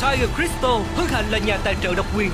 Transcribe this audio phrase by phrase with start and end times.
[0.00, 2.30] Tiger Crystal hân hạnh là nhà tài trợ độc quyền.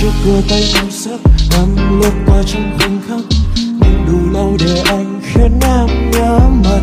[0.00, 1.20] Trước cửa tay nắm sắc
[1.52, 3.38] em lướt qua trong khoảnh khắc.
[3.56, 6.80] Nhưng đủ lâu để anh khiến em nhớ mặt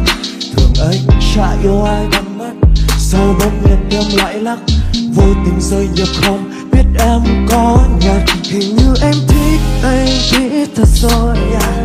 [0.57, 2.53] thường anh chả yêu ai bằng mắt.
[2.97, 4.57] Sao bỗng nhiên em lại lắc
[5.13, 10.69] vô tình rơi nhập không biết em có nhạt, hình như em thích anh biết
[10.75, 11.83] thật rồi à.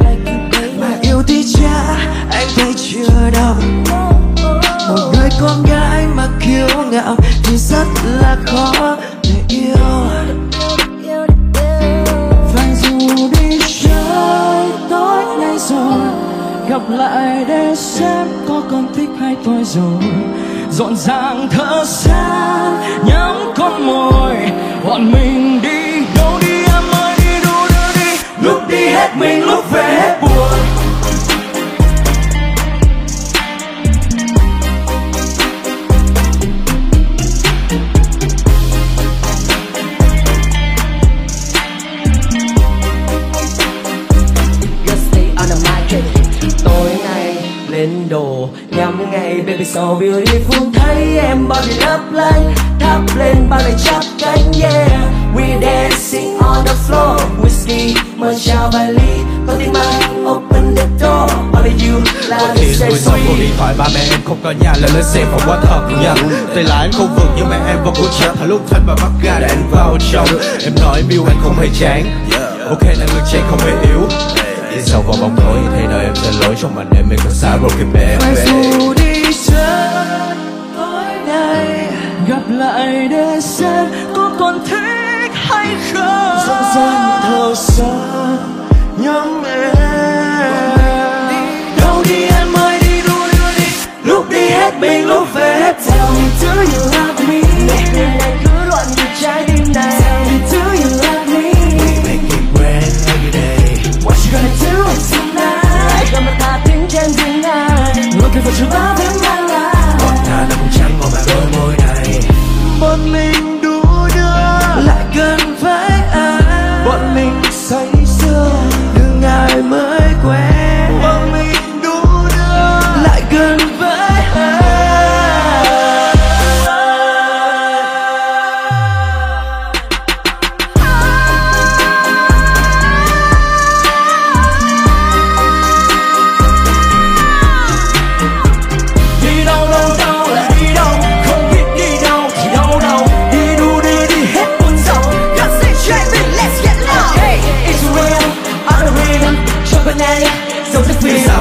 [0.80, 1.96] mà yêu thì cha
[2.30, 3.54] anh thấy chưa đâu.
[4.88, 8.96] Một người con gái mà kiêu ngạo thì rất là khó
[16.90, 20.02] lại để xem có còn thích hay tôi rồi.
[20.70, 22.72] Rộn ràng thở xa
[23.06, 24.36] nhắm con môi
[24.84, 28.18] Bọn mình đi đâu đi em ơi, đi đâu đưa đi.
[28.42, 30.69] Lúc đi hết mình, lúc về hết buồn.
[48.70, 50.72] Nhắm ngay baby so beautiful.
[50.74, 54.90] Thấy em body lấp lánh Thắp lên bao đầy chắp cánh yeah.
[55.36, 59.22] We dancing on the floor Whiskey mời chào vài ly.
[59.46, 63.50] Có tiếng mang open the door Only you là the say gửi xong cuộc điện
[63.58, 66.14] thoại ba mẹ em không có nhà lên lên xe phòng quá thật nha
[66.54, 68.94] Tay lái anh không vượt nhưng mẹ em vẫn cố chấp Thả lúc thanh và
[68.94, 70.26] bắt ga để anh vào trong.
[70.64, 72.04] Em nói em yêu anh không hề chán.
[72.68, 74.00] Ok năng lực chạy không hề yếu
[74.70, 77.30] Đi sâu vào bóng tối thế nơi em sẽ lối trong màn đêm em có
[77.30, 79.88] xa broken và baby dù đi chơi
[80.76, 81.86] tối nay
[82.28, 86.38] Gặp lại để xem có còn thích hay không.
[86.46, 87.84] Dần dần thở xa
[88.98, 89.59] nhắm em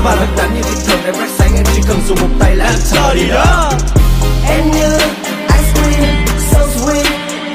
[0.10, 2.56] và lạnh đánh như thiên thần em rách sáng em chỉ cần dùng một tay
[2.56, 3.72] là em thở đi đó.
[4.48, 4.98] Em như
[5.56, 7.06] ice cream, so sweet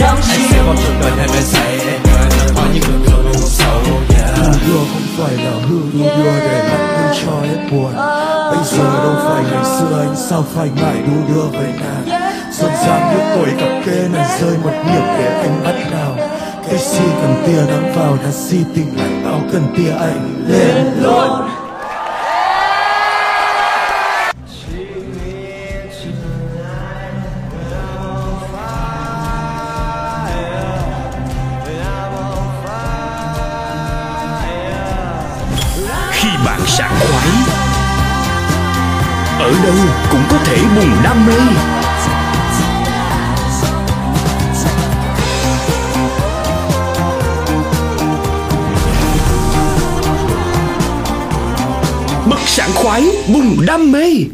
[0.00, 0.48] Don't Anh you?
[0.50, 1.78] sẽ vào trường đời em bên say.
[1.78, 3.80] Em nhớ anh có những người rồi luôn sâu
[4.14, 4.38] yeah.
[4.66, 7.92] Đưa không phải là hư đu đưa để bắt anh cho hết buồn.
[8.50, 12.20] Bây giờ đâu phải ngày xưa anh sao phải ngại đu đưa với nàng
[12.52, 16.16] Dần dàng những tuổi cặp kê này rơi một nhịp để anh bắt nào
[16.68, 21.02] Cái si cần tia nắng vào đã si tình lại bao cần tia anh lên
[21.02, 21.63] luôn
[36.66, 37.28] sảng khoái.
[39.38, 39.74] Ở đâu
[40.10, 41.34] cũng có thể bùng đam mê
[52.26, 54.24] bất sảng khoái bùng đam mê